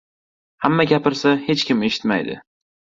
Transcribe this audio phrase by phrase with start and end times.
[0.67, 2.45] •Hamma gapirsa, hech kim eshitmaydi.